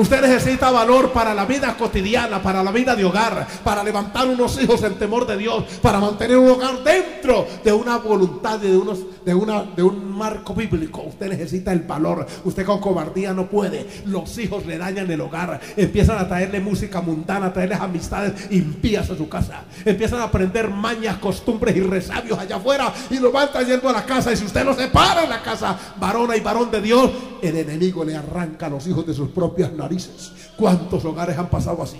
Usted 0.00 0.22
necesita 0.22 0.70
valor 0.70 1.12
para 1.12 1.34
la 1.34 1.44
vida 1.44 1.76
cotidiana, 1.76 2.42
para 2.42 2.62
la 2.62 2.72
vida 2.72 2.96
de 2.96 3.04
hogar, 3.04 3.46
para 3.62 3.84
levantar 3.84 4.26
unos 4.26 4.58
hijos 4.58 4.82
en 4.82 4.94
temor 4.94 5.26
de 5.26 5.36
Dios, 5.36 5.62
para 5.82 6.00
mantener 6.00 6.38
un 6.38 6.52
hogar 6.52 6.82
dentro 6.82 7.46
de 7.62 7.70
una 7.70 7.98
voluntad, 7.98 8.58
de, 8.58 8.74
unos, 8.74 9.00
de, 9.22 9.34
una, 9.34 9.62
de 9.62 9.82
un 9.82 10.10
marco 10.16 10.54
bíblico. 10.54 11.02
Usted 11.02 11.28
necesita 11.28 11.70
el 11.70 11.80
valor. 11.80 12.26
Usted 12.44 12.64
con 12.64 12.80
cobardía 12.80 13.34
no 13.34 13.50
puede. 13.50 13.86
Los 14.06 14.38
hijos 14.38 14.64
le 14.64 14.78
dañan 14.78 15.10
el 15.10 15.20
hogar. 15.20 15.60
Empiezan 15.76 16.16
a 16.16 16.26
traerle 16.26 16.60
música 16.60 17.02
mundana, 17.02 17.48
a 17.48 17.52
traerles 17.52 17.78
amistades 17.78 18.50
impías 18.50 19.10
a 19.10 19.16
su 19.18 19.28
casa. 19.28 19.64
Empiezan 19.84 20.20
a 20.20 20.24
aprender 20.24 20.70
mañas, 20.70 21.18
costumbres 21.18 21.76
y 21.76 21.80
resabios 21.80 22.38
allá 22.38 22.56
afuera 22.56 22.90
y 23.10 23.18
lo 23.18 23.30
van 23.30 23.52
trayendo 23.52 23.86
a 23.90 23.92
la 23.92 24.06
casa. 24.06 24.32
Y 24.32 24.36
si 24.38 24.46
usted 24.46 24.64
no 24.64 24.72
se 24.72 24.88
para 24.88 25.24
en 25.24 25.28
la 25.28 25.42
casa, 25.42 25.78
varona 25.98 26.38
y 26.38 26.40
varón 26.40 26.70
de 26.70 26.80
Dios, 26.80 27.10
el 27.42 27.56
enemigo 27.56 28.04
le 28.04 28.16
arranca 28.16 28.66
a 28.66 28.70
los 28.70 28.86
hijos 28.86 29.06
de 29.06 29.14
sus 29.14 29.30
propias 29.30 29.72
narices. 29.72 30.32
¿Cuántos 30.56 31.04
hogares 31.04 31.36
han 31.38 31.48
pasado 31.48 31.82
así? 31.82 31.98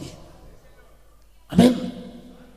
Amén. 1.48 1.94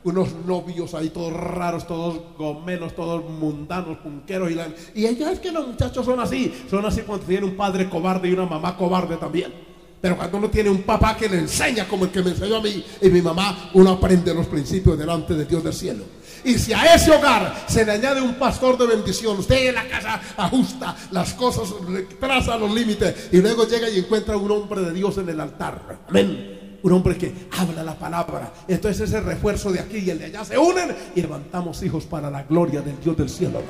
unos 0.04 0.34
novios 0.46 0.94
ahí 0.94 1.08
todos 1.08 1.32
raros, 1.32 1.86
todos 1.86 2.20
gomelos, 2.36 2.94
todos 2.94 3.28
mundanos, 3.28 3.98
punqueros. 3.98 4.50
Y, 4.50 4.54
la, 4.54 4.68
y 4.94 5.06
es 5.06 5.40
que 5.40 5.50
los 5.50 5.66
muchachos 5.66 6.04
son 6.04 6.20
así. 6.20 6.52
Son 6.70 6.84
así 6.84 7.02
cuando 7.02 7.24
tienen 7.26 7.50
un 7.50 7.56
padre 7.56 7.88
cobarde 7.88 8.28
y 8.28 8.32
una 8.32 8.44
mamá 8.44 8.76
cobarde 8.76 9.16
también. 9.16 9.63
Pero 10.04 10.18
cuando 10.18 10.36
uno 10.36 10.50
tiene 10.50 10.68
un 10.68 10.82
papá 10.82 11.16
que 11.16 11.30
le 11.30 11.38
enseña 11.38 11.88
como 11.88 12.04
el 12.04 12.10
que 12.10 12.22
me 12.22 12.32
enseñó 12.32 12.56
a 12.56 12.60
mí 12.60 12.84
y 13.00 13.08
mi 13.08 13.22
mamá, 13.22 13.70
uno 13.72 13.92
aprende 13.92 14.34
los 14.34 14.46
principios 14.48 14.98
delante 14.98 15.32
de 15.32 15.46
Dios 15.46 15.64
del 15.64 15.72
cielo. 15.72 16.04
Y 16.44 16.58
si 16.58 16.74
a 16.74 16.94
ese 16.94 17.10
hogar 17.10 17.64
se 17.66 17.86
le 17.86 17.92
añade 17.92 18.20
un 18.20 18.34
pastor 18.34 18.76
de 18.76 18.86
bendición, 18.86 19.38
usted 19.38 19.68
en 19.68 19.76
la 19.76 19.88
casa 19.88 20.20
ajusta 20.36 20.94
las 21.10 21.32
cosas, 21.32 21.72
traza 22.20 22.58
los 22.58 22.70
límites 22.74 23.30
y 23.32 23.38
luego 23.38 23.66
llega 23.66 23.88
y 23.88 24.00
encuentra 24.00 24.36
un 24.36 24.50
hombre 24.50 24.82
de 24.82 24.92
Dios 24.92 25.16
en 25.16 25.30
el 25.30 25.40
altar. 25.40 26.00
Amén. 26.06 26.78
Un 26.82 26.92
hombre 26.92 27.16
que 27.16 27.48
habla 27.58 27.82
la 27.82 27.98
palabra. 27.98 28.52
Entonces 28.68 29.08
ese 29.08 29.22
refuerzo 29.22 29.72
de 29.72 29.80
aquí 29.80 30.00
y 30.00 30.10
el 30.10 30.18
de 30.18 30.26
allá 30.26 30.44
se 30.44 30.58
unen 30.58 30.94
y 31.14 31.22
levantamos 31.22 31.82
hijos 31.82 32.04
para 32.04 32.30
la 32.30 32.42
gloria 32.42 32.82
del 32.82 33.00
Dios 33.00 33.16
del 33.16 33.30
cielo. 33.30 33.62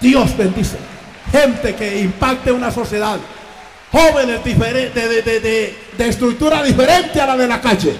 Dios 0.00 0.36
bendice. 0.36 0.78
Gente 1.30 1.76
que 1.76 2.00
impacte 2.00 2.50
una 2.50 2.72
sociedad. 2.72 3.20
Jóvenes 3.90 4.44
diferentes, 4.44 5.24
de, 5.24 5.74
de 5.96 6.08
estructura 6.08 6.62
diferente 6.62 7.20
a 7.20 7.26
la 7.26 7.36
de 7.36 7.48
la 7.48 7.60
calle. 7.60 7.96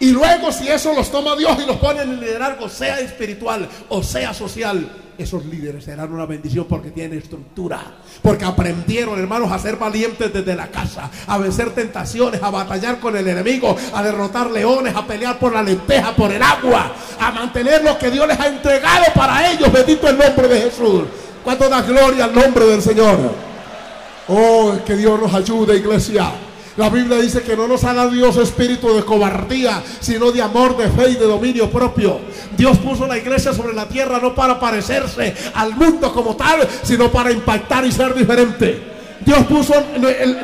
Y 0.00 0.12
luego 0.12 0.52
si 0.52 0.68
eso 0.68 0.94
los 0.94 1.10
toma 1.10 1.34
Dios 1.34 1.58
y 1.62 1.66
los 1.66 1.76
pone 1.76 2.02
en 2.02 2.10
el 2.10 2.20
liderazgo, 2.20 2.68
sea 2.68 3.00
espiritual 3.00 3.68
o 3.88 4.02
sea 4.02 4.32
social, 4.32 4.88
esos 5.18 5.44
líderes 5.46 5.84
serán 5.84 6.12
una 6.12 6.24
bendición 6.24 6.66
porque 6.68 6.92
tienen 6.92 7.18
estructura. 7.18 7.80
Porque 8.22 8.44
aprendieron, 8.44 9.18
hermanos, 9.18 9.50
a 9.50 9.58
ser 9.58 9.76
valientes 9.76 10.32
desde 10.32 10.54
la 10.54 10.68
casa, 10.68 11.10
a 11.26 11.38
vencer 11.38 11.70
tentaciones, 11.70 12.40
a 12.40 12.50
batallar 12.50 13.00
con 13.00 13.16
el 13.16 13.26
enemigo, 13.26 13.76
a 13.92 14.02
derrotar 14.02 14.52
leones, 14.52 14.94
a 14.94 15.04
pelear 15.04 15.38
por 15.40 15.52
la 15.52 15.62
lenteja, 15.62 16.14
por 16.14 16.32
el 16.32 16.42
agua, 16.42 16.92
a 17.18 17.32
mantener 17.32 17.82
lo 17.82 17.98
que 17.98 18.12
Dios 18.12 18.28
les 18.28 18.38
ha 18.38 18.46
entregado 18.46 19.06
para 19.16 19.50
ellos. 19.50 19.72
Bendito 19.72 20.08
el 20.08 20.16
nombre 20.16 20.46
de 20.46 20.60
Jesús. 20.60 21.02
¿Cuánto 21.42 21.68
da 21.68 21.82
gloria 21.82 22.26
al 22.26 22.34
nombre 22.34 22.66
del 22.66 22.82
Señor? 22.82 23.47
Oh, 24.28 24.76
que 24.84 24.96
Dios 24.96 25.18
nos 25.20 25.32
ayude, 25.32 25.76
iglesia. 25.76 26.30
La 26.76 26.90
Biblia 26.90 27.18
dice 27.18 27.42
que 27.42 27.56
no 27.56 27.66
nos 27.66 27.82
ha 27.82 27.92
dado 27.92 28.10
Dios 28.10 28.36
espíritu 28.36 28.94
de 28.94 29.02
cobardía, 29.02 29.82
sino 29.98 30.30
de 30.30 30.40
amor, 30.40 30.76
de 30.76 30.88
fe 30.88 31.10
y 31.10 31.14
de 31.14 31.24
dominio 31.24 31.68
propio. 31.68 32.20
Dios 32.56 32.78
puso 32.78 33.06
la 33.06 33.18
iglesia 33.18 33.52
sobre 33.52 33.74
la 33.74 33.88
tierra 33.88 34.20
no 34.22 34.34
para 34.34 34.60
parecerse 34.60 35.34
al 35.54 35.74
mundo 35.74 36.12
como 36.12 36.36
tal, 36.36 36.68
sino 36.82 37.10
para 37.10 37.32
impactar 37.32 37.84
y 37.84 37.90
ser 37.90 38.14
diferente. 38.14 38.97
Dios 39.28 39.44
puso 39.44 39.74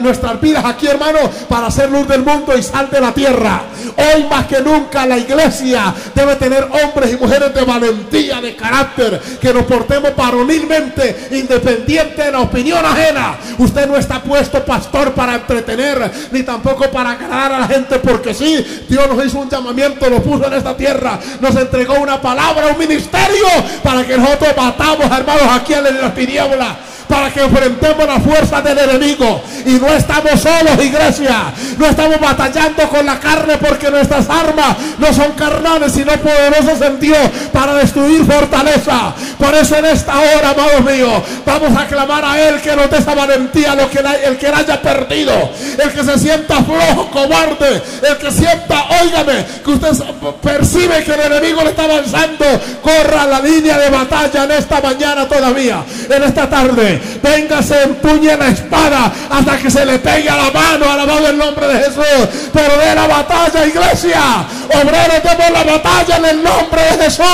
nuestras 0.03 0.38
vidas 0.43 0.62
aquí, 0.62 0.87
hermano, 0.87 1.19
para 1.49 1.71
ser 1.71 1.91
luz 1.91 2.07
del 2.07 2.23
mundo 2.23 2.55
y 2.55 2.62
sal 2.62 2.91
de 2.91 3.00
la 3.00 3.14
tierra. 3.14 3.62
Hoy 3.97 4.25
más 4.25 4.45
que 4.47 4.61
nunca 4.61 5.07
la 5.07 5.17
iglesia 5.17 5.95
debe 6.14 6.37
tener 6.37 6.64
hombres 6.64 7.14
y 7.14 7.17
mujeres 7.17 7.55
de 7.55 7.62
valentía, 7.62 8.43
de 8.43 8.55
carácter, 8.55 9.19
que 9.41 9.55
nos 9.55 9.62
portemos 9.62 10.14
varonilmente, 10.14 11.29
independiente 11.31 12.25
de 12.25 12.33
la 12.33 12.41
opinión 12.41 12.85
ajena. 12.85 13.38
Usted 13.57 13.88
no 13.88 13.97
está 13.97 14.23
puesto, 14.23 14.62
pastor, 14.62 15.14
para 15.14 15.37
entretener, 15.37 16.12
ni 16.31 16.43
tampoco 16.43 16.91
para 16.91 17.12
agradar 17.12 17.55
a 17.55 17.61
la 17.61 17.67
gente, 17.67 17.99
porque 18.00 18.35
sí, 18.35 18.85
Dios 18.87 19.09
nos 19.09 19.25
hizo 19.25 19.38
un 19.38 19.49
llamamiento, 19.49 20.11
nos 20.11 20.21
puso 20.21 20.47
en 20.47 20.53
esta 20.53 20.76
tierra, 20.76 21.19
nos 21.41 21.57
entregó 21.57 21.95
una 21.95 22.21
palabra, 22.21 22.67
un 22.67 22.79
ministerio, 22.79 23.47
para 23.83 24.05
que 24.07 24.19
nosotros 24.19 24.50
matamos, 24.55 25.07
hermanos, 25.07 25.45
aquí 25.55 25.73
en 25.73 26.03
la 26.03 26.12
tiniebla 26.12 26.76
para 27.09 27.31
que 27.33 27.41
enfrentemos 27.41 28.07
la 28.07 28.21
fuerza 28.21 28.61
del 28.63 28.79
enemigo. 28.79 29.43
Y 29.64 29.73
no 29.73 29.88
estamos 29.88 30.40
solos, 30.40 30.85
iglesia. 30.85 31.52
No 31.78 31.87
estamos 31.87 32.21
batallando 32.21 32.88
con 32.88 33.06
la 33.06 33.18
carne 33.18 33.56
porque 33.59 33.90
nuestras 33.90 34.28
armas 34.28 34.76
no 34.99 35.12
son 35.12 35.33
carnales, 35.33 35.92
sino 35.92 36.12
poderosas 36.12 36.80
en 36.83 37.00
Dios 37.00 37.18
para 37.52 37.75
destruir 37.75 38.25
fortaleza. 38.25 39.14
Por 39.38 39.54
eso 39.54 39.76
en 39.76 39.87
esta 39.87 40.18
hora, 40.18 40.50
amados 40.50 40.85
míos, 40.85 41.23
vamos 41.44 41.78
a 41.78 41.87
clamar 41.87 42.25
a 42.25 42.40
Él 42.40 42.61
que 42.61 42.75
nos 42.76 42.90
dé 42.90 42.99
esa 42.99 43.14
valentía, 43.14 43.75
que 43.88 43.99
el 44.25 44.37
que 44.37 44.49
la 44.49 44.59
haya 44.59 44.80
perdido, 44.80 45.50
el 45.83 45.92
que 45.92 46.04
se 46.04 46.18
sienta 46.18 46.62
flojo, 46.62 47.11
cobarde, 47.11 47.83
el 48.09 48.16
que 48.18 48.30
sienta, 48.30 48.85
óigame, 49.02 49.44
que 49.64 49.71
usted 49.71 50.04
percibe 50.42 51.02
que 51.04 51.14
el 51.14 51.21
enemigo 51.21 51.62
le 51.62 51.71
está 51.71 51.85
avanzando, 51.85 52.44
corra 52.83 53.26
la 53.26 53.40
línea 53.40 53.78
de 53.78 53.90
batalla 53.90 54.44
en 54.44 54.50
esta 54.52 54.80
mañana 54.80 55.28
todavía, 55.28 55.83
en 56.09 56.23
esta 56.23 56.49
tarde. 56.49 57.00
Venga, 57.23 57.62
se 57.62 57.83
empuñe 57.83 58.37
la 58.37 58.49
espada 58.49 59.12
hasta 59.30 59.54
que 59.59 59.71
se 59.71 59.85
le 59.85 59.99
pegue 59.99 60.29
a 60.29 60.37
la 60.37 60.51
mano, 60.51 60.91
alabado 60.91 61.29
el 61.29 61.39
nombre 61.39 61.67
de 61.69 61.85
Jesús. 61.85 62.51
Pero 62.53 62.79
de 62.79 62.95
la 62.95 63.07
batalla, 63.07 63.67
iglesia. 63.67 64.21
Obreros, 64.69 65.23
demos 65.23 65.51
la 65.53 65.65
batalla 65.65 66.17
en 66.17 66.25
el 66.25 66.43
nombre 66.43 66.83
de 66.83 67.05
Jesús. 67.05 67.25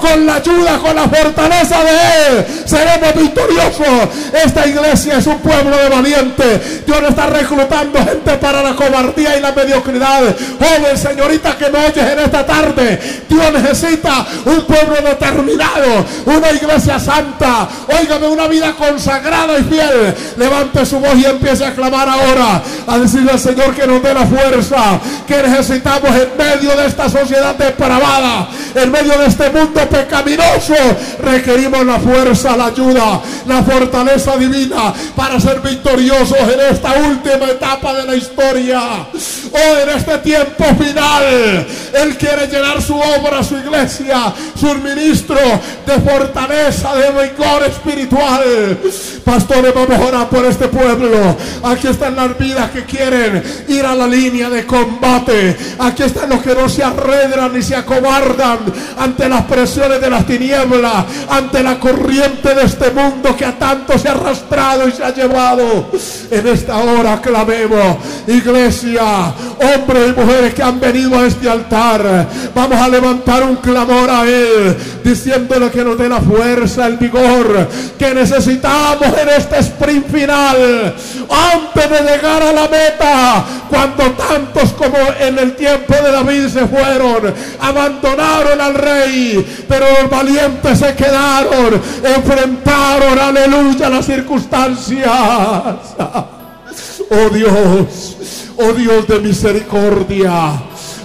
Con 0.00 0.26
la 0.26 0.36
ayuda, 0.36 0.78
con 0.78 0.96
la 0.96 1.08
fortaleza 1.08 1.84
de 1.84 1.90
Él. 1.90 2.46
Seremos 2.64 3.14
victoriosos. 3.14 4.08
Esta 4.44 4.66
iglesia 4.66 5.18
es 5.18 5.26
un 5.26 5.38
pueblo 5.38 5.76
de 5.76 5.88
valientes. 5.88 6.86
Dios 6.86 6.98
está 7.08 7.26
reclutando 7.26 7.98
gente 8.04 8.32
para 8.38 8.62
la 8.62 8.74
cobardía 8.74 9.36
y 9.36 9.40
la 9.40 9.52
mediocridad. 9.52 10.22
Joven, 10.58 10.98
señorita 10.98 11.56
que 11.56 11.70
me 11.70 11.78
oyes 11.78 12.10
en 12.12 12.18
esta 12.18 12.44
tarde. 12.44 13.22
Dios 13.28 13.52
necesita 13.52 14.26
un 14.44 14.62
pueblo 14.62 14.96
determinado. 15.02 16.04
Una 16.26 16.50
iglesia 16.50 16.98
santa. 16.98 17.68
Óigame, 17.88 18.26
una 18.26 18.46
vida 18.46 18.72
consagrada 18.72 19.12
sagrada 19.12 19.58
y 19.58 19.62
fiel, 19.64 20.14
levante 20.36 20.86
su 20.86 20.98
voz 20.98 21.14
y 21.16 21.24
empiece 21.24 21.61
a 21.64 21.74
clamar 21.74 22.08
ahora, 22.08 22.62
a 22.86 22.98
decirle 22.98 23.32
al 23.32 23.40
Señor 23.40 23.74
que 23.74 23.86
nos 23.86 24.02
dé 24.02 24.14
la 24.14 24.26
fuerza 24.26 25.00
que 25.26 25.42
necesitamos 25.42 26.10
en 26.10 26.36
medio 26.36 26.76
de 26.76 26.86
esta 26.86 27.08
sociedad 27.08 27.54
depravada, 27.54 28.48
en 28.74 28.90
medio 28.90 29.18
de 29.18 29.26
este 29.26 29.50
mundo 29.50 29.80
pecaminoso. 29.88 30.74
Requerimos 31.22 31.84
la 31.84 31.98
fuerza, 31.98 32.56
la 32.56 32.66
ayuda, 32.66 33.20
la 33.46 33.62
fortaleza 33.62 34.36
divina 34.36 34.92
para 35.16 35.40
ser 35.40 35.60
victoriosos 35.60 36.38
en 36.38 36.74
esta 36.74 36.92
última 36.94 37.46
etapa 37.50 37.94
de 37.94 38.04
la 38.04 38.14
historia. 38.14 38.80
O 39.52 39.58
en 39.82 39.88
este 39.96 40.18
tiempo 40.18 40.64
final, 40.78 41.66
Él 41.94 42.16
quiere 42.16 42.46
llenar 42.46 42.80
su 42.82 42.96
obra, 42.96 43.42
su 43.42 43.56
iglesia, 43.56 44.32
su 44.58 44.74
ministro 44.76 45.38
de 45.86 46.10
fortaleza, 46.10 46.94
de 46.94 47.10
vigor 47.10 47.62
espiritual. 47.68 48.78
Pastores, 49.24 49.74
vamos 49.74 49.98
a 49.98 50.04
orar 50.04 50.28
por 50.28 50.44
este 50.44 50.68
pueblo. 50.68 51.36
Aquí 51.64 51.86
están 51.88 52.16
las 52.16 52.36
vidas 52.38 52.70
que 52.70 52.84
quieren 52.84 53.42
ir 53.68 53.84
a 53.84 53.94
la 53.94 54.06
línea 54.06 54.50
de 54.50 54.66
combate. 54.66 55.56
Aquí 55.78 56.02
están 56.02 56.30
los 56.30 56.42
que 56.42 56.54
no 56.54 56.68
se 56.68 56.82
arredran 56.82 57.52
ni 57.52 57.62
se 57.62 57.76
acobardan 57.76 58.58
ante 58.98 59.28
las 59.28 59.42
presiones 59.42 60.00
de 60.00 60.10
las 60.10 60.26
tinieblas, 60.26 61.04
ante 61.28 61.62
la 61.62 61.78
corriente 61.78 62.54
de 62.54 62.64
este 62.64 62.90
mundo 62.90 63.36
que 63.36 63.44
a 63.44 63.58
tanto 63.58 63.98
se 63.98 64.08
ha 64.08 64.12
arrastrado 64.12 64.88
y 64.88 64.92
se 64.92 65.04
ha 65.04 65.14
llevado. 65.14 65.90
En 66.30 66.46
esta 66.46 66.78
hora 66.78 67.20
clamemos, 67.20 67.96
iglesia, 68.26 69.34
hombres 69.58 70.10
y 70.10 70.20
mujeres 70.20 70.54
que 70.54 70.62
han 70.62 70.80
venido 70.80 71.18
a 71.18 71.26
este 71.26 71.48
altar. 71.48 72.28
Vamos 72.54 72.78
a 72.78 72.88
levantar 72.88 73.42
un 73.42 73.56
clamor 73.56 74.10
a 74.10 74.24
Él, 74.24 74.76
diciéndole 75.04 75.70
que 75.70 75.84
nos 75.84 75.98
dé 75.98 76.08
la 76.08 76.20
fuerza, 76.20 76.86
el 76.86 76.96
vigor 76.96 77.68
que 77.98 78.14
necesitamos 78.14 79.08
en 79.18 79.28
este 79.28 79.58
sprint 79.58 80.06
final, 80.10 80.94
antes 81.52 81.90
de 81.90 82.00
llegar 82.00 82.42
a 82.42 82.52
la 82.52 82.68
meta, 82.68 83.44
cuando 83.68 84.04
tantos 84.12 84.72
como 84.72 84.96
en 85.18 85.38
el 85.38 85.56
tiempo 85.56 85.94
de 85.94 86.12
David 86.12 86.48
se 86.48 86.66
fueron, 86.66 87.34
abandonaron 87.60 88.60
al 88.60 88.74
rey, 88.74 89.64
pero 89.68 89.86
los 90.00 90.10
valientes 90.10 90.78
se 90.78 90.94
quedaron, 90.94 91.80
enfrentaron, 92.04 93.18
aleluya, 93.18 93.88
las 93.88 94.06
circunstancias. 94.06 95.10
Oh 97.10 97.28
Dios, 97.28 98.16
oh 98.56 98.72
Dios 98.72 99.06
de 99.06 99.18
misericordia. 99.18 100.62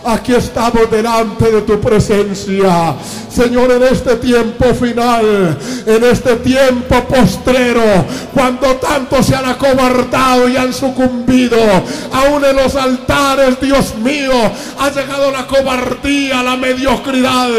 Aquí 0.08 0.34
estamos 0.34 0.90
delante 0.90 1.52
de 1.52 1.62
tu 1.64 1.82
presencia. 1.82 2.96
Señor, 3.30 3.70
en 3.72 3.84
este 3.84 4.16
tiempo 4.16 4.74
final, 4.74 5.58
en 5.86 6.04
este 6.06 6.38
tiempo 6.38 7.04
postrero, 7.04 8.06
cuando 8.34 8.68
tantos 8.78 9.26
se 9.26 9.36
han 9.36 9.46
acobardado 9.46 10.48
y 10.48 10.56
han 10.56 10.74
sucumbido, 10.74 11.58
aún 12.14 12.46
en 12.46 12.56
los 12.56 12.74
altares, 12.76 13.60
Dios 13.60 13.96
mío, 13.96 14.32
ha 14.80 14.90
llegado 14.90 15.30
la 15.30 15.46
cobardía, 15.46 16.42
la 16.42 16.56
mediocridad. 16.56 17.50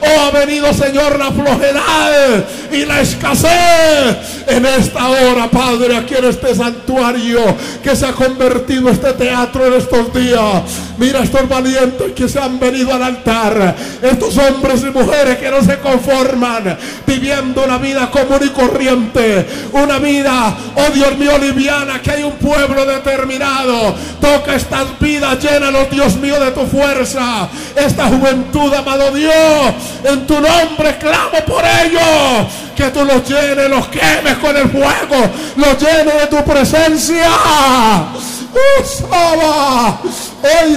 Oh, 0.00 0.20
ha 0.22 0.30
venido, 0.30 0.72
Señor, 0.72 1.18
la 1.18 1.30
flojedad 1.30 2.44
y 2.72 2.86
la 2.86 3.02
escasez. 3.02 4.46
En 4.46 4.64
esta 4.64 5.06
hora, 5.06 5.50
Padre, 5.50 5.98
aquí 5.98 6.14
en 6.14 6.24
este 6.24 6.54
santuario 6.54 7.40
que 7.84 7.94
se 7.94 8.06
ha 8.06 8.12
convertido 8.12 8.88
este 8.88 9.12
teatro 9.12 9.66
en 9.66 9.74
estos 9.74 10.12
días. 10.14 10.62
Mira 10.98 11.20
estos 11.20 11.48
valientes 11.48 11.89
valientes 11.90 12.12
que 12.14 12.28
se 12.28 12.38
han 12.38 12.58
venido 12.58 12.92
al 12.92 13.02
altar. 13.02 13.74
Estos 14.02 14.36
hombres 14.38 14.82
y 14.82 14.90
mujeres 14.90 15.38
que 15.38 15.50
no 15.50 15.62
se 15.62 15.78
conforman 15.78 16.76
viviendo 17.06 17.64
una 17.64 17.78
vida 17.78 18.10
común 18.10 18.40
y 18.42 18.48
corriente. 18.50 19.46
Una 19.72 19.98
vida, 19.98 20.54
oh 20.74 20.90
Dios 20.92 21.16
mío, 21.16 21.38
liviana, 21.38 22.00
que 22.00 22.10
hay 22.10 22.22
un 22.22 22.32
pueblo 22.32 22.84
determinado. 22.86 23.94
Toca 24.20 24.54
estas 24.54 24.98
vidas, 24.98 25.38
llénalos, 25.40 25.90
Dios 25.90 26.16
mío, 26.16 26.38
de 26.40 26.50
tu 26.52 26.66
fuerza. 26.66 27.48
Esta 27.76 28.06
juventud, 28.06 28.72
amado 28.74 29.10
Dios, 29.12 29.74
en 30.04 30.26
tu 30.26 30.34
nombre 30.34 30.96
clamo 30.98 31.44
por 31.46 31.64
ellos. 31.64 32.46
Que 32.76 32.90
tú 32.90 33.04
los 33.04 33.28
llenes, 33.28 33.68
los 33.68 33.88
quemes 33.88 34.38
con 34.40 34.56
el 34.56 34.70
fuego, 34.70 35.30
los 35.56 35.78
llenes 35.78 36.14
de 36.14 36.26
tu 36.28 36.44
presencia. 36.44 37.28
Usaba. 38.52 39.98
Hoy 40.42 40.76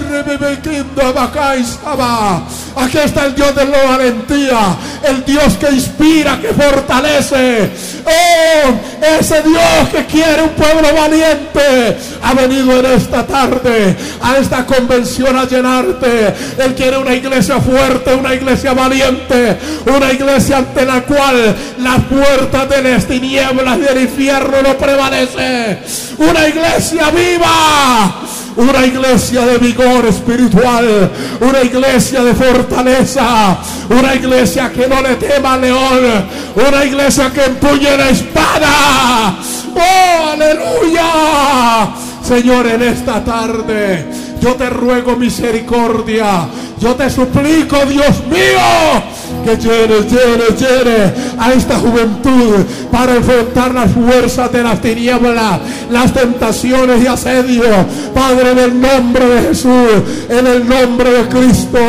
Aquí 2.75 2.98
está 2.98 3.25
el 3.25 3.36
Dios 3.36 3.56
de 3.56 3.65
la 3.65 3.84
valentía, 3.84 4.75
el 5.03 5.24
Dios 5.25 5.53
que 5.60 5.72
inspira, 5.72 6.39
que 6.42 6.50
fortalece. 6.50 7.70
Oh, 8.06 9.20
ese 9.20 9.42
Dios 9.44 9.89
que 9.92 10.06
quiere 10.06 10.44
un 10.44 10.50
pueblo 10.50 10.94
valiente 10.94 11.98
ha 12.22 12.34
venido 12.34 12.80
en 12.80 12.86
esta 12.86 13.25
tarde 13.25 13.96
a 14.22 14.38
esta 14.38 14.65
convención 14.65 15.38
a 15.38 15.46
llenarte. 15.46 16.34
Él 16.58 16.74
quiere 16.75 16.98
una 16.98 17.13
iglesia 17.13 17.60
fuerte, 17.60 18.15
una 18.15 18.34
iglesia 18.34 18.74
valiente, 18.74 19.58
una 19.86 20.12
iglesia 20.12 20.58
ante 20.58 20.86
la 20.86 21.01
cual 21.01 21.56
las 21.80 22.00
puertas 22.06 22.70
de 22.70 22.82
las 22.82 23.06
tinieblas 23.06 23.80
del 23.80 24.01
infierno 24.01 24.62
no 24.63 24.77
prevalece. 24.77 25.80
Una 26.18 26.48
iglesia 26.48 27.10
viva 27.12 28.13
una 28.55 28.86
iglesia 28.86 29.45
de 29.45 29.57
vigor 29.57 30.05
espiritual, 30.05 31.12
una 31.39 31.62
iglesia 31.62 32.24
de 32.24 32.33
fortaleza, 32.33 33.57
una 33.89 34.15
iglesia 34.15 34.72
que 34.72 34.88
no 34.88 35.01
le 35.01 35.15
tema 35.15 35.53
al 35.53 35.62
león, 35.62 36.25
una 36.55 36.86
iglesia 36.86 37.31
que 37.31 37.45
empuñe 37.45 37.98
la 37.98 38.10
espada. 38.10 39.36
¡Oh, 39.75 40.31
aleluya! 40.31 41.93
Señor, 42.24 42.67
en 42.67 42.83
esta 42.83 43.24
tarde 43.24 44.23
yo 44.43 44.55
te 44.55 44.69
ruego 44.69 45.15
misericordia. 45.15 46.47
Yo 46.77 46.95
te 46.95 47.09
suplico, 47.09 47.77
Dios 47.85 48.21
mío, 48.29 49.01
que 49.45 49.55
llene, 49.55 50.01
llene, 50.01 50.45
llene 50.57 51.13
a 51.39 51.53
esta 51.53 51.75
juventud 51.75 52.65
para 52.91 53.15
enfrentar 53.15 53.73
las 53.73 53.91
fuerzas 53.91 54.51
de 54.51 54.63
las 54.63 54.81
tinieblas, 54.81 55.62
las 55.89 56.13
tentaciones 56.13 57.01
y 57.01 57.07
asedios. 57.07 57.85
Padre, 58.13 58.51
en 58.51 58.59
el 58.59 58.81
nombre 58.81 59.25
de 59.25 59.41
Jesús, 59.43 60.27
en 60.27 60.45
el 60.45 60.67
nombre 60.67 61.09
de 61.09 61.29
Cristo, 61.29 61.79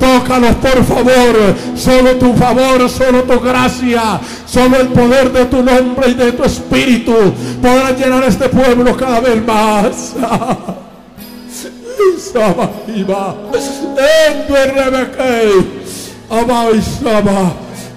tócalos 0.00 0.56
por 0.56 0.84
favor. 0.84 1.54
Solo 1.76 2.16
tu 2.16 2.34
favor, 2.34 2.90
solo 2.90 3.22
tu 3.22 3.38
gracia, 3.38 4.20
solo 4.44 4.80
el 4.80 4.88
poder 4.88 5.30
de 5.32 5.44
tu 5.44 5.62
nombre 5.62 6.08
y 6.08 6.14
de 6.14 6.32
tu 6.32 6.42
espíritu 6.42 7.14
podrá 7.62 7.92
llenar 7.92 8.24
este 8.24 8.48
pueblo 8.48 8.96
cada 8.96 9.20
vez 9.20 9.46
más. 9.46 10.14
Sama 12.18 12.70
iba. 12.94 13.34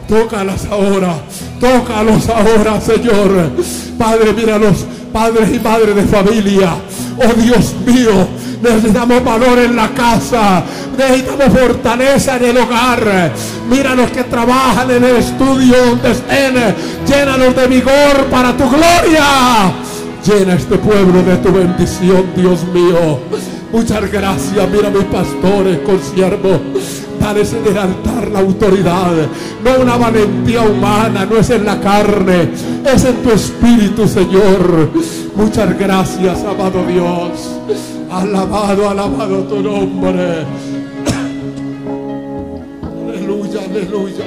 Tócalas 0.07 0.65
ahora. 0.65 1.15
Tócalos 1.59 2.29
ahora, 2.29 2.81
Señor. 2.81 3.51
Padre, 3.97 4.33
míralos. 4.33 4.85
Padres 5.11 5.49
y 5.53 5.59
madres 5.59 5.95
de 5.95 6.03
familia. 6.03 6.75
Oh 7.17 7.33
Dios 7.33 7.73
mío. 7.85 8.27
Necesitamos 8.61 9.23
valor 9.23 9.59
en 9.59 9.75
la 9.75 9.89
casa. 9.89 10.63
Necesitamos 10.97 11.57
fortaleza 11.57 12.37
en 12.37 12.45
el 12.45 12.57
hogar. 12.57 13.31
Mira 13.69 13.95
los 13.95 14.11
que 14.11 14.23
trabajan 14.23 14.91
en 14.91 15.03
el 15.03 15.15
estudio 15.17 15.75
donde 15.85 16.11
estén. 16.11 16.55
Llénalos 17.07 17.55
de 17.55 17.67
vigor 17.67 18.25
para 18.29 18.55
tu 18.57 18.69
gloria. 18.69 19.73
Llena 20.25 20.55
este 20.55 20.77
pueblo 20.77 21.21
de 21.21 21.37
tu 21.37 21.51
bendición, 21.51 22.25
Dios 22.35 22.63
mío. 22.73 23.19
Muchas 23.75 24.09
gracias. 24.09 24.69
Mira 24.71 24.89
mis 24.89 25.03
pastores, 25.03 25.79
consiervos. 25.79 26.61
Dales 27.19 27.51
en 27.51 27.67
el 27.67 27.77
altar 27.77 28.31
la 28.31 28.39
autoridad. 28.39 29.11
No 29.61 29.81
una 29.81 29.97
valentía 29.97 30.61
humana, 30.61 31.25
no 31.25 31.37
es 31.37 31.49
en 31.49 31.65
la 31.65 31.77
carne, 31.81 32.51
es 32.85 33.03
en 33.03 33.15
tu 33.17 33.31
espíritu, 33.31 34.07
Señor. 34.07 34.91
Muchas 35.35 35.77
gracias, 35.77 36.39
amado 36.45 36.85
Dios. 36.85 37.51
Alabado, 38.09 38.89
alabado 38.89 39.43
tu 39.43 39.61
nombre. 39.61 40.45
Aleluya, 43.09 43.59
aleluya. 43.69 44.25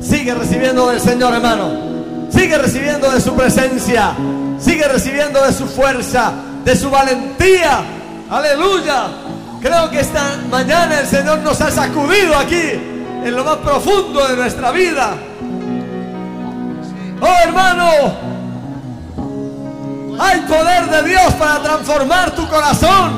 Sigue 0.00 0.34
recibiendo 0.34 0.88
del 0.88 0.98
Señor, 0.98 1.34
hermano. 1.34 1.91
Sigue 2.32 2.58
recibiendo 2.58 3.10
de 3.10 3.20
su 3.20 3.34
presencia. 3.34 4.14
Sigue 4.58 4.86
recibiendo 4.88 5.44
de 5.44 5.52
su 5.52 5.66
fuerza, 5.66 6.32
de 6.64 6.76
su 6.76 6.90
valentía. 6.90 7.82
Aleluya. 8.30 9.08
Creo 9.60 9.90
que 9.90 10.00
esta 10.00 10.38
mañana 10.50 11.00
el 11.00 11.06
Señor 11.06 11.38
nos 11.40 11.60
ha 11.60 11.70
sacudido 11.70 12.36
aquí 12.36 12.60
en 13.24 13.36
lo 13.36 13.44
más 13.44 13.58
profundo 13.58 14.26
de 14.26 14.36
nuestra 14.36 14.72
vida. 14.72 15.14
Oh 17.20 17.36
hermano, 17.44 17.88
hay 20.18 20.40
poder 20.40 20.86
de 20.90 21.08
Dios 21.08 21.32
para 21.34 21.62
transformar 21.62 22.32
tu 22.32 22.48
corazón, 22.48 23.12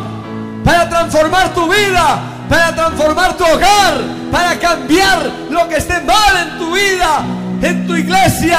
para 0.64 0.88
transformar 0.88 1.54
tu 1.54 1.66
vida, 1.66 2.20
para 2.48 2.74
transformar 2.74 3.36
tu 3.36 3.44
hogar, 3.44 3.94
para 4.30 4.58
cambiar 4.58 5.30
lo 5.50 5.66
que 5.68 5.76
esté 5.76 6.00
mal 6.02 6.36
en 6.42 6.58
tu 6.58 6.72
vida, 6.74 7.24
en 7.62 7.86
tu 7.86 7.96
iglesia. 7.96 8.58